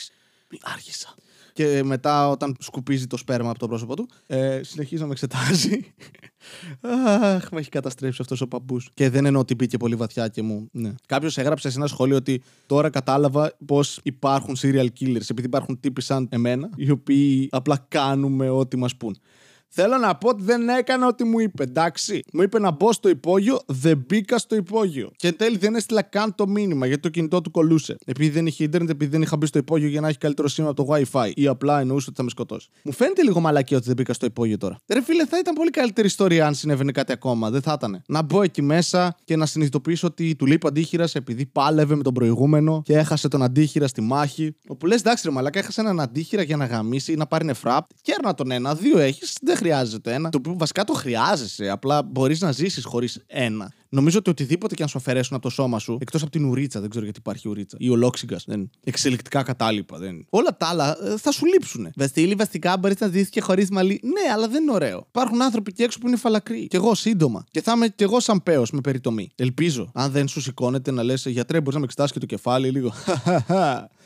Άρχισα. 0.62 1.16
Και 1.54 1.82
μετά, 1.84 2.30
όταν 2.30 2.56
σκουπίζει 2.60 3.08
το 3.08 3.18
σπέρμα 3.18 3.50
από 3.50 3.60
το 3.60 3.68
πρόσωπο 3.68 3.96
του, 3.96 4.10
ε, 4.28 4.60
συνεχίζει 4.64 5.02
να 5.02 5.08
με 5.08 5.12
εξετάζει. 5.12 5.94
Αχ, 6.82 7.50
με 7.52 7.60
έχει 7.60 7.70
καταστρέψει 7.70 8.22
αυτός 8.22 8.42
ο 8.42 8.48
παππούς. 8.48 8.90
Και 8.94 9.10
δεν 9.10 9.26
εννοώ 9.26 9.42
ότι 9.42 9.56
μπήκε 9.56 9.78
πολύ 9.78 9.96
βαθιά 9.96 10.28
και 10.28 10.42
μου. 10.42 10.70
Ναι. 10.72 10.94
Κάποιος 11.06 11.38
έγραψε 11.38 11.70
σε 11.70 11.78
ένα 11.78 11.88
σχόλιο 11.88 12.16
ότι 12.16 12.42
τώρα 12.66 12.90
κατάλαβα 12.90 13.58
πώς 13.66 14.00
υπάρχουν 14.04 14.56
serial 14.62 14.88
killers. 15.00 15.30
Επειδή 15.30 15.46
υπάρχουν 15.46 15.80
τύποι 15.80 16.02
σαν 16.02 16.28
εμένα, 16.32 16.70
οι 16.76 16.92
οποίοι 16.92 17.48
απλά 17.52 17.86
κάνουμε 17.88 18.50
ό,τι 18.50 18.78
μας 18.78 18.96
πούν. 18.96 19.18
Θέλω 19.74 19.98
να 19.98 20.16
πω 20.16 20.30
ότι 20.30 20.44
δεν 20.44 20.70
έκανα 20.70 21.08
ό,τι 21.08 21.24
μου 21.24 21.40
είπε, 21.40 21.64
εντάξει. 21.64 22.24
Μου 22.34 22.42
είπε 22.42 22.60
να 22.60 22.72
μπω 22.72 22.94
στο 22.94 23.10
υπόγειο, 23.10 23.60
δεν 23.66 24.04
μπήκα 24.08 24.38
στο 24.38 24.56
υπόγειο. 24.56 25.12
Και 25.16 25.28
εν 25.28 25.38
τέλει 25.38 25.58
δεν 25.58 25.76
έστειλα 25.76 26.02
καν 26.02 26.36
το 26.36 26.48
μήνυμα 26.48 26.86
γιατί 26.86 27.02
το 27.02 27.10
κινητό 27.10 27.42
του 27.42 27.52
κολούσε. 27.52 27.96
Επειδή 28.06 28.30
δεν 28.30 28.46
είχε 28.48 28.64
ίντερνετ, 28.64 28.90
επειδή 28.90 29.12
δεν 29.12 29.22
είχα 29.22 29.38
μπει 29.38 29.46
στο 29.46 29.60
υπόγειο 29.60 29.88
για 29.88 30.02
να 30.02 30.08
έχει 30.08 30.18
καλύτερο 30.18 30.48
σήμα 30.48 30.70
από 30.70 30.86
το 30.86 30.94
WiFi. 30.94 31.32
Ή 31.34 31.48
απλά 31.48 31.80
εννοούσε 31.80 32.06
ότι 32.08 32.18
θα 32.18 32.24
με 32.24 32.30
σκοτώσει. 32.30 32.70
Μου 32.84 32.92
φαίνεται 32.92 33.24
λίγο 33.24 33.40
μαλακή 33.40 33.76
ότι 33.76 33.86
δεν 33.86 33.96
μπήκα 33.96 34.14
στο 34.14 34.26
υπόγειο 34.26 34.58
τώρα. 34.58 34.78
Ρε 34.88 35.02
φίλε, 35.02 35.26
θα 35.26 35.38
ήταν 35.38 35.54
πολύ 35.54 35.70
καλύτερη 35.70 36.08
ιστορία 36.08 36.46
αν 36.46 36.54
συνέβαινε 36.54 36.92
κάτι 36.92 37.12
ακόμα. 37.12 37.50
Δεν 37.50 37.62
θα 37.62 37.74
ήταν. 37.78 38.02
Να 38.08 38.22
μπω 38.22 38.42
εκεί 38.42 38.62
μέσα 38.62 39.16
και 39.24 39.36
να 39.36 39.46
συνειδητοποιήσω 39.46 40.08
ότι 40.08 40.36
του 40.36 40.46
λείπει 40.46 40.68
αντίχειρας 40.68 41.16
επειδή 41.16 41.46
πάλευε 41.46 41.96
με 41.96 42.04
τον 42.04 42.14
προηγούμενο 42.14 42.82
και 42.86 42.98
έχασε 42.98 43.28
τον 43.28 43.44
αντίχειρα 43.44 43.88
στη 43.88 44.02
μάχη. 44.02 44.56
Όπου 44.68 44.86
λες, 44.86 45.00
εντάξει, 45.00 45.28
ρε 45.28 45.34
μαλακά, 45.34 45.60
έχασε 45.60 45.82
έναν 45.82 46.00
αντίχειρα 46.00 46.42
για 46.42 46.58
να 46.58 46.66
γαμίσει 46.66 47.12
ή 47.12 47.16
να 47.16 47.28
πάρει 47.28 47.46
νεφρά. 47.46 47.88
Κέρνα 48.02 48.34
τον 48.34 48.52
ένα, 48.52 48.76
δύο 48.76 49.00
έχεις, 49.00 49.38
δεν 49.42 49.58
χρειάζεται 49.62 50.14
ένα. 50.14 50.30
Το 50.30 50.38
οποίο 50.38 50.56
βασικά 50.58 50.84
το 50.84 50.94
χρειάζεσαι. 50.94 51.70
Απλά 51.70 52.04
μπορείς 52.04 52.42
να 52.42 52.52
ζήσεις 52.52 52.86
χωρίς 52.86 53.24
ένα. 53.28 53.72
Νομίζω 53.90 54.18
ότι 54.18 54.30
οτιδήποτε 54.30 54.76
και 54.76 54.84
αν 54.84 54.90
σου 54.90 54.98
αφαιρέσουν 54.98 55.36
από 55.36 55.44
το 55.44 55.50
σώμα 55.50 55.80
σου, 55.80 55.98
εκτός 56.02 56.22
από 56.22 56.32
την 56.32 56.46
ουρίτσα, 56.46 56.80
δεν 56.80 56.90
ξέρω 56.90 57.04
γιατί 57.04 57.20
υπάρχει 57.20 57.50
ουρίτσα, 57.50 57.78
ή 57.80 57.90
ολόξυγκα, 57.90 58.40
δεν. 58.46 58.70
Εξελικτικά 58.84 59.44
κατάλοιπα, 59.44 59.98
δεν. 59.98 60.26
Όλα 60.30 60.58
τα 60.58 60.68
άλλα 60.68 60.98
ε, 61.04 61.18
θα 61.18 61.32
σου 61.32 61.46
λείψουν. 61.46 61.92
Βασίλη, 61.96 62.36
βασικά 62.36 62.78
μπορείς 62.78 63.00
να 63.00 63.08
ζήσεις 63.08 63.30
και 63.30 63.42
χωρίς 63.42 63.70
μαλλί. 63.70 64.02
Ναι, 64.04 64.34
αλλά 64.34 64.48
δεν 64.48 64.62
είναι 64.62 64.72
ωραίο. 64.72 65.06
Υπάρχουν 65.08 65.42
άνθρωποι 65.42 65.72
εκεί 65.74 65.84
έξω 65.84 66.00
που 66.00 66.08
είναι 66.08 66.18
φαλακροί. 66.18 66.68
Κι 66.68 66.76
εγώ 66.76 66.96
σύντομα. 66.96 67.44
Και 67.52 67.62
θα 67.62 67.72
είμαι 67.76 67.88
κι 67.88 68.04
εγώ 68.04 68.20
σαν 68.20 68.44
παίο 68.44 68.64
με 68.72 68.82
περιτομή. 68.82 69.32
Ελπίζω. 69.36 69.92
Αν 69.94 70.12
δεν 70.12 70.28
σου 70.28 70.42
σηκώνεται 70.42 70.92
να 70.92 71.04
λες 71.04 71.26
γιατρέ, 71.26 71.58
μπορείς 71.58 71.74
να 71.74 71.80
με 71.80 71.86
εξετάσεις 71.86 72.12
και 72.12 72.20
το 72.20 72.26
κεφάλι 72.26 72.70
λίγο 72.70 72.94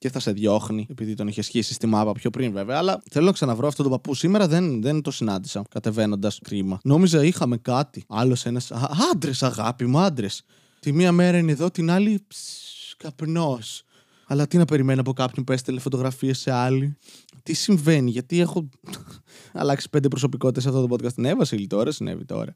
και 0.00 0.10
θα 0.10 0.20
σε 0.20 0.32
διώχνει, 0.32 0.86
επειδή 0.90 1.14
τον 1.14 1.28
είχε 1.28 1.42
σχίσει 1.42 1.74
στη 1.74 1.86
μάπα 1.86 2.12
πιο 2.12 2.30
πριν 2.30 2.52
βέβαια. 2.52 2.78
Αλλά 2.78 3.02
θέλω 3.10 3.26
να 3.26 3.32
ξαναβρω 3.32 3.66
αυτόν 3.66 3.84
τον 3.84 3.94
παππού. 3.94 4.14
Σήμερα 4.14 4.48
δεν, 4.48 4.82
δεν 4.82 5.02
το 5.02 5.10
συνάντησα 5.10 5.62
κατεβαίνοντας 5.70 6.38
κρίμα. 6.42 6.80
Νόμιζα 6.82 7.24
είχαμε 7.24 7.56
κάτι. 7.56 8.04
Άλλος 8.08 8.46
ένας. 8.46 8.70
Άντρες, 9.12 9.42
αγάπη 9.42 9.86
μου, 9.86 9.98
άντρες. 9.98 10.42
Τη 10.80 10.92
μία 10.92 11.12
μέρα 11.12 11.38
είναι 11.38 11.52
εδώ, 11.52 11.70
την 11.70 11.90
άλλη. 11.90 12.26
Καπνός. 12.96 13.84
Αλλά 14.26 14.46
τι 14.46 14.56
να 14.56 14.64
περιμένω 14.64 15.00
από 15.00 15.12
κάποιον 15.12 15.44
που 15.44 15.52
έστελε 15.52 15.80
φωτογραφίες 15.80 16.38
σε 16.38 16.50
άλλη; 16.50 16.96
Τι 17.42 17.52
συμβαίνει, 17.52 18.10
γιατί 18.10 18.40
έχω 18.40 18.68
αλλάξει 19.52 19.90
πέντε 19.90 20.08
προσωπικότητες 20.08 20.62
σε 20.62 20.68
αυτό 20.68 20.86
το 20.86 20.94
podcast. 20.94 21.14
Ναι, 21.14 21.34
Βασίλη, 21.34 21.66
τώρα 21.66 21.90
συνέβη 21.90 22.24
τώρα. 22.24 22.54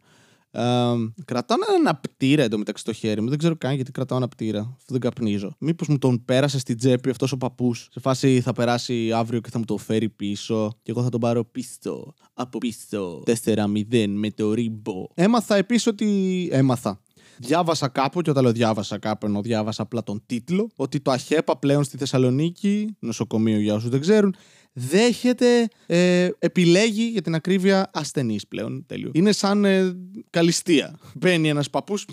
Uh, 0.56 1.12
κρατάω 1.24 1.58
ένα 1.78 1.94
πτήρα 1.94 2.42
εντωμεταξύ 2.42 2.82
στο 2.82 2.92
χέρι 2.92 3.20
μου. 3.20 3.28
Δεν 3.28 3.38
ξέρω 3.38 3.56
καν 3.56 3.74
γιατί 3.74 3.92
κρατάω 3.92 4.18
ένα 4.18 4.28
πτήρα. 4.28 4.60
Αυτό 4.60 4.92
δεν 4.92 5.00
καπνίζω. 5.00 5.54
Μήπως 5.58 5.88
μου 5.88 5.98
τον 5.98 6.24
πέρασε 6.24 6.58
στην 6.58 6.76
τσέπη 6.76 7.10
αυτός 7.10 7.32
ο 7.32 7.36
παππούς. 7.36 7.88
Σε 7.90 8.00
φάση 8.00 8.40
θα 8.40 8.52
περάσει 8.52 9.12
αύριο 9.12 9.40
και 9.40 9.50
θα 9.50 9.58
μου 9.58 9.64
το 9.64 9.76
φέρει 9.76 10.08
πίσω. 10.08 10.78
Και 10.82 10.90
εγώ 10.90 11.02
θα 11.02 11.08
τον 11.08 11.20
πάρω 11.20 11.44
πίσω. 11.44 12.14
Από 12.34 12.58
πίσω. 12.58 13.22
4-0 13.44 14.04
με 14.08 14.30
το 14.30 14.52
ρίμπο. 14.52 15.06
Έμαθα 15.14 15.56
επίσης 15.56 15.86
ότι. 15.86 16.48
Έμαθα. 16.52 17.00
Διάβασα 17.38 17.88
κάπου, 17.88 18.20
και 18.22 18.30
όταν 18.30 18.42
λέω 18.42 18.52
διάβασα 18.52 18.98
κάπου, 18.98 19.26
ενώ 19.26 19.40
διάβασα 19.40 19.82
απλά 19.82 20.02
τον 20.02 20.22
τίτλο, 20.26 20.70
ότι 20.76 21.00
το 21.00 21.10
ΑΧΕΠΑ 21.10 21.56
πλέον 21.56 21.84
στη 21.84 21.96
Θεσσαλονίκη, 21.96 22.96
νοσοκομείο 22.98 23.58
για 23.58 23.74
όσους 23.74 23.88
δεν 23.90 24.00
ξέρουν, 24.00 24.34
δέχεται, 24.72 25.68
ε, 25.86 26.28
επιλέγει 26.38 27.02
για 27.02 27.22
την 27.22 27.34
ακρίβεια 27.34 27.90
ασθενείς 27.92 28.46
πλέον. 28.46 28.84
Τέλειο. 28.86 29.10
Είναι 29.14 29.32
σαν 29.32 29.64
ε, 29.64 29.96
καλυστία. 30.30 30.98
Μπαίνει 31.14 31.48
ένας 31.48 31.70
παππούς. 31.70 32.06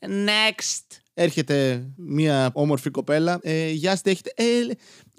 Next. 0.00 1.00
Έρχεται 1.14 1.86
μία 1.96 2.50
όμορφη 2.52 2.90
κοπέλα. 2.90 3.38
Ε, 3.42 3.70
γεια 3.70 3.96
σα, 3.96 4.10
έχετε; 4.10 4.32
Ε, 4.34 4.44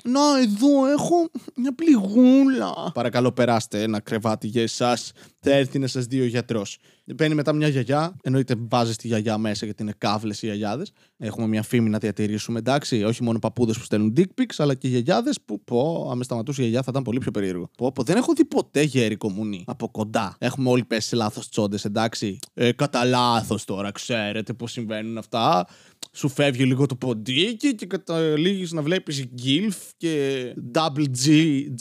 Να, 0.04 0.40
εδώ 0.42 0.92
έχω 0.92 1.30
μια 1.56 1.76
πληγούλα. 1.76 2.92
Παρακαλώ, 2.94 3.32
περάστε 3.32 3.82
ένα 3.82 4.00
κρεβάτι 4.00 4.48
για 4.48 4.62
εσάς. 4.62 5.12
Θα 5.40 5.52
έρθει 5.52 5.80
να 5.80 5.88
σας 5.88 6.06
δει 6.06 6.22
ο 6.22 6.26
γιατρός. 6.26 6.78
Παίρνει 7.16 7.36
μετά 7.36 7.54
μια 7.54 7.68
γιαγιά. 7.68 8.16
Εννοείται, 8.24 8.56
βάζει 8.58 8.96
τη 8.96 9.08
γιαγιά 9.08 9.38
μέσα 9.38 9.66
γιατί 9.66 9.84
είναι 9.84 9.94
κάβλε 9.98 10.34
οι 10.34 10.46
γιαγιάδες. 10.46 10.92
Έχουμε 11.18 11.48
μια 11.48 11.64
φήμη 11.64 11.90
να 11.90 11.98
διατηρήσουμε, 11.98 12.60
εντάξει. 12.60 13.04
Όχι 13.04 13.24
μόνο 13.24 13.40
παππούδες 13.40 13.78
που 13.78 13.84
στέλνουν 13.84 14.14
dick 14.18 14.42
pics, 14.42 14.56
αλλά 14.58 14.74
και 14.74 14.88
γιαγιάδες 14.88 15.42
που 15.46 15.64
πω, 15.64 16.08
αν 16.12 16.18
με 16.18 16.24
σταματούσε 16.24 16.62
η 16.62 16.64
γιαγιά 16.64 16.82
θα 16.82 16.88
ήταν 16.92 17.04
πολύ 17.04 17.20
πιο 17.20 17.32
περίεργο. 17.32 17.70
Πω, 17.78 17.92
πω, 17.92 18.04
δεν 18.04 18.18
έχω 18.18 18.34
δει 18.34 18.46
ποτέ 18.46 18.82
γέρι 18.82 19.16
κομμουνί 19.16 19.64
από 19.68 19.90
κοντά. 19.90 20.36
Έχουμε 20.40 20.70
όλοι 20.70 20.84
πέσει 20.84 21.08
σε 21.08 21.16
λάθος 21.16 21.50
τσόντες, 21.50 21.86
εντάξει. 21.86 22.40
Ε, 22.54 22.72
κατά 22.72 23.06
λάθος 23.06 23.66
τώρα, 23.66 23.92
ξέρετε 23.92 24.54
πώς 24.54 24.72
συμβαίνουν 24.72 25.18
αυτά 25.18 25.68
σου 26.12 26.30
φεύγει 26.30 26.64
λίγο 26.64 26.86
το 26.86 26.96
ποντίκι 26.96 27.76
και 27.76 27.86
καταλήγεις 27.86 28.72
να 28.72 28.82
βλέπεις 28.82 29.26
γκίλφ 29.34 29.78
και 29.98 30.44
double 30.74 31.06
G, 31.26 31.30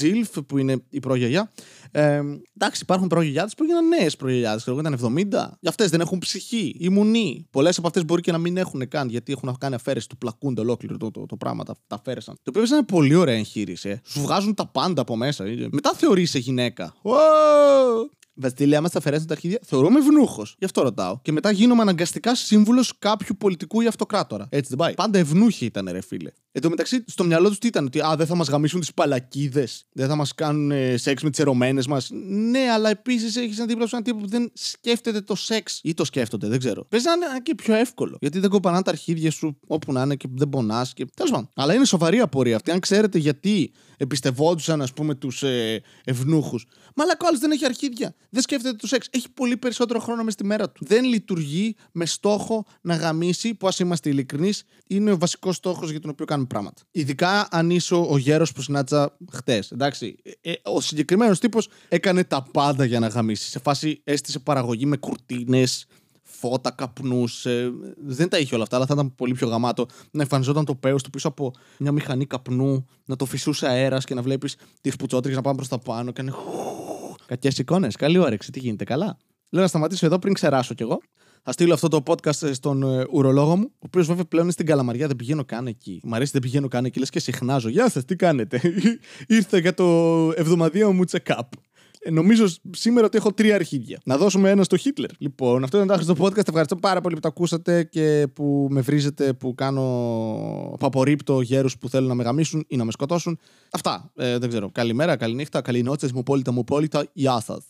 GILF 0.00 0.44
που 0.46 0.58
είναι 0.58 0.76
η 0.90 1.00
προγιαγιά. 1.00 1.50
Ε, 1.90 2.22
εντάξει, 2.56 2.80
υπάρχουν 2.82 3.08
προγιαγιάδες 3.08 3.54
που 3.54 3.62
έγιναν 3.62 3.88
νέες 3.88 4.16
προγιαγιάδες. 4.16 4.66
Εγώ 4.66 4.80
ήταν 4.80 4.94
70. 4.94 5.28
Για 5.60 5.70
αυτές 5.70 5.90
δεν 5.90 6.00
έχουν 6.00 6.18
ψυχή, 6.18 6.76
ημουνή. 6.78 7.46
Πολλές 7.50 7.78
από 7.78 7.86
αυτές 7.86 8.04
μπορεί 8.04 8.22
και 8.22 8.32
να 8.32 8.38
μην 8.38 8.56
έχουν 8.56 8.88
καν 8.88 9.08
γιατί 9.08 9.32
έχουν 9.32 9.56
κάνει 9.58 9.74
αφαίρεση 9.74 10.08
του 10.08 10.18
πλακούνται 10.18 10.60
ολόκληρο 10.60 10.96
το, 10.96 11.10
το, 11.10 11.26
το 11.26 11.36
πράγμα. 11.36 11.64
Τα, 11.64 11.74
τα 11.86 11.96
αφαίρεσαν. 11.96 12.34
Το 12.42 12.50
οποίο 12.58 12.76
είναι 12.76 12.82
πολύ 12.84 13.14
ωραία 13.14 13.36
εγχείρηση. 13.36 13.88
Ε. 13.88 14.00
Σου 14.04 14.20
βγάζουν 14.20 14.54
τα 14.54 14.66
πάντα 14.66 15.00
από 15.00 15.16
μέσα. 15.16 15.44
Μετά 15.70 15.92
θεωρείσαι 15.96 16.38
γυναίκα. 16.38 16.94
Βασίλειά 18.40 18.78
άμα 18.78 18.88
θα 18.88 18.98
αφαιρέσουν 18.98 19.26
τα 19.26 19.32
αρχίδια, 19.32 19.58
θεωρούμε 19.62 19.98
ευνούχος. 19.98 20.54
Γι' 20.58 20.64
αυτό 20.64 20.82
ρωτάω. 20.82 21.18
Και 21.22 21.32
μετά 21.32 21.50
γίνομαι 21.50 21.82
αναγκαστικά 21.82 22.34
σύμβουλος 22.34 22.98
κάποιου 22.98 23.36
πολιτικού 23.38 23.80
ή 23.80 23.86
αυτοκράτορα. 23.86 24.46
Έτσι 24.50 24.68
δεν 24.68 24.78
πάει. 24.78 24.94
Πάντα 24.94 25.18
ευνούχοι 25.18 25.64
ήταν, 25.64 25.88
ρε 25.92 26.00
φίλε. 26.00 26.30
Εν 26.52 26.62
τω 26.62 26.68
μεταξύ, 26.68 27.04
στο 27.06 27.24
μυαλό 27.24 27.48
τους 27.48 27.58
τι 27.58 27.66
ήταν, 27.66 27.84
ότι 27.84 28.00
α, 28.00 28.14
δεν 28.16 28.26
θα 28.26 28.34
μας 28.34 28.48
γαμίσουν 28.48 28.80
τις 28.80 28.94
παλακίδες, 28.94 29.84
δεν 29.92 30.08
θα 30.08 30.14
μας 30.14 30.34
κάνουν 30.34 30.70
ε, 30.70 30.96
σεξ 30.96 31.22
με 31.22 31.30
τις 31.30 31.38
ερωμένες 31.38 31.86
μας. 31.86 32.08
Ναι, 32.50 32.70
αλλά 32.72 32.90
επίσης 32.90 33.36
έχεις 33.36 33.56
ένα 33.56 33.66
δίπλα 33.66 33.86
σου 33.86 33.96
έναν 33.96 34.04
τύπο 34.04 34.18
που 34.18 34.28
δεν 34.28 34.52
σκέφτεται 34.54 35.20
το 35.20 35.34
σεξ. 35.34 35.80
Ή 35.82 35.94
το 35.94 36.04
σκέφτονται, 36.04 36.48
δεν 36.48 36.58
ξέρω. 36.58 36.84
Παίζει 36.84 37.06
να 37.06 37.12
είναι 37.12 37.40
και 37.42 37.54
πιο 37.54 37.74
εύκολο. 37.74 38.16
Γιατί 38.20 38.38
δεν 38.38 38.50
κοπανά 38.50 38.82
τα 38.82 38.90
αρχίδια 38.90 39.30
σου 39.30 39.58
όπου 39.66 39.92
να 39.92 40.02
είναι 40.02 40.16
και 40.16 40.28
δεν 40.34 40.48
πονάς. 40.48 40.92
Και... 40.92 41.06
Τέλος 41.14 41.30
πάντων. 41.30 41.48
Αλλά 41.54 41.74
είναι 41.74 41.84
σοβαρή 41.84 42.20
απορία 42.20 42.56
αυτή. 42.56 42.70
Αν 42.70 42.80
ξέρετε 42.80 43.18
γιατί 43.18 43.72
εμπιστευόντουσαν, 43.96 44.82
ας 44.82 44.92
πούμε, 44.92 45.14
τους 45.14 45.42
ε, 45.42 45.82
ευνούχους. 46.04 46.66
Μαλακό 46.94 47.26
άλλο 47.26 47.38
δεν 47.38 47.50
έχει 47.50 47.64
αρχίδια. 47.64 48.14
Δεν 48.30 48.42
σκέφτεται 48.42 48.76
το 48.76 48.86
σεξ. 48.86 49.08
Έχει 49.10 49.30
πολύ 49.30 49.56
περισσότερο 49.56 50.00
χρόνο 50.00 50.24
μες 50.24 50.32
στη 50.32 50.44
μέρα 50.44 50.70
του. 50.70 50.84
Δεν 50.84 51.04
λειτουργεί 51.04 51.76
με 51.92 52.06
στόχο 52.06 52.66
να 52.80 52.94
γαμίσει, 52.94 53.54
που 53.54 53.66
ας 53.66 53.78
είμαστε 53.78 54.08
ειλικρινείς, 54.08 54.64
είναι 54.86 55.12
ο 55.12 55.18
βασικός 55.18 55.56
στόχος 55.56 55.90
για 55.90 56.00
τον 56.00 56.10
οποίο 56.10 56.24
κάνουμε 56.24 56.39
πράγματα. 56.46 56.82
Ειδικά 56.90 57.48
αν 57.50 57.70
είσαι 57.70 57.94
ο 57.94 58.18
γέρος 58.18 58.52
που 58.52 58.62
συνάντησα 58.62 59.16
χτες. 59.32 59.70
Εντάξει. 59.70 60.16
Ε, 60.22 60.50
ε, 60.50 60.54
ο 60.62 60.80
συγκεκριμένος 60.80 61.38
τύπος 61.38 61.68
έκανε 61.88 62.24
τα 62.24 62.42
πάντα 62.52 62.84
για 62.84 63.00
να 63.00 63.06
γαμίσει. 63.06 63.50
Σε 63.50 63.58
φάση 63.58 64.00
έστησε 64.04 64.38
παραγωγή 64.38 64.86
με 64.86 64.96
κουρτίνες, 64.96 65.86
φώτα, 66.22 66.70
καπνού. 66.70 67.24
Ε, 67.44 67.70
δεν 68.06 68.28
τα 68.28 68.38
είχε 68.38 68.54
όλα 68.54 68.62
αυτά, 68.62 68.76
αλλά 68.76 68.86
θα 68.86 68.94
ήταν 68.94 69.14
πολύ 69.14 69.34
πιο 69.34 69.48
γαμάτο 69.48 69.86
να 70.10 70.22
εμφανιζόταν 70.22 70.64
το 70.64 70.74
πέος 70.74 71.02
του 71.02 71.10
πίσω 71.10 71.28
από 71.28 71.52
μια 71.78 71.92
μηχανή 71.92 72.26
καπνού, 72.26 72.86
να 73.04 73.16
το 73.16 73.24
φυσούσε 73.24 73.66
αέρας 73.66 74.04
και 74.04 74.14
να 74.14 74.22
βλέπεις 74.22 74.56
τις 74.80 74.96
πουτσότριγε 74.96 75.36
να 75.36 75.42
πάνε 75.42 75.56
προς 75.56 75.68
τα 75.68 75.78
πάνω 75.78 76.10
και 76.10 76.22
να. 76.22 76.32
Κακές 77.26 77.58
εικόνες. 77.58 77.96
Καλή 77.96 78.18
όρεξη. 78.18 78.50
Τι 78.50 78.58
γίνεται, 78.58 78.84
καλά. 78.84 79.16
Λέω 79.50 79.62
να 79.62 79.68
σταματήσω 79.68 80.06
εδώ 80.06 80.18
πριν 80.18 80.34
ξεράσω 80.34 80.74
κι 80.74 80.82
εγώ. 80.82 81.00
Θα 81.42 81.52
στείλω 81.52 81.74
αυτό 81.74 81.88
το 81.88 82.02
podcast 82.06 82.52
στον 82.52 82.82
ε, 82.82 83.06
ουρολόγο 83.10 83.56
μου, 83.56 83.70
ο 83.72 83.78
οποίος 83.78 84.06
βέβαια 84.06 84.24
πλέον 84.24 84.44
είναι 84.44 84.52
στην 84.52 84.66
Καλαμαριά, 84.66 85.06
δεν 85.06 85.16
πηγαίνω 85.16 85.44
καν 85.44 85.66
εκεί. 85.66 86.00
Μ' 86.04 86.14
αρέσει, 86.14 86.30
δεν 86.32 86.40
πηγαίνω 86.40 86.68
καν 86.68 86.84
εκεί, 86.84 86.98
λες 86.98 87.10
και 87.10 87.20
συχνάζω. 87.20 87.68
Γεια 87.68 87.90
σας, 87.90 88.04
τι 88.04 88.16
κάνετε; 88.16 88.60
Ήρθε 89.26 89.58
για 89.58 89.74
το 89.74 89.84
εβδομαδιαίο 90.36 90.92
μου 90.92 91.02
check-up. 91.10 91.48
Ε, 92.02 92.10
νομίζω 92.10 92.46
σήμερα 92.70 93.06
ότι 93.06 93.16
έχω 93.16 93.32
τρία 93.32 93.54
αρχίδια. 93.54 94.00
Να 94.04 94.16
δώσουμε 94.16 94.50
ένα 94.50 94.62
στο 94.62 94.76
Χίτλερ. 94.76 95.10
Λοιπόν, 95.18 95.64
αυτό 95.64 95.82
ήταν 95.82 96.06
το 96.06 96.14
podcast. 96.18 96.48
Ευχαριστώ 96.48 96.76
πάρα 96.76 97.00
πολύ 97.00 97.14
που 97.14 97.20
το 97.20 97.28
ακούσατε 97.28 97.84
και 97.84 98.26
που 98.32 98.66
με 98.70 98.80
βρίζετε, 98.80 99.32
που 99.32 99.54
κάνω. 99.54 99.82
που 100.78 100.86
απορρίπτω 100.86 101.40
γέρους 101.40 101.78
που 101.78 101.88
θέλουν 101.88 102.08
να 102.08 102.14
με 102.14 102.22
γαμίσουν 102.22 102.64
ή 102.68 102.76
να 102.76 102.84
με 102.84 102.90
σκοτώσουν. 102.92 103.38
Αυτά. 103.70 104.12
Ε, 104.16 104.38
δεν 104.38 104.48
ξέρω. 104.48 104.70
Καλημέρα, 104.72 105.16
καληνύχτα, 105.16 105.60
καλή 105.60 105.82
νότσα, 105.82 106.08
μου 106.14 106.22
πόλητα, 106.22 106.52
μου 106.52 106.64
πόλητα. 106.64 107.06
Γεια 107.12 107.40
σας. 107.40 107.64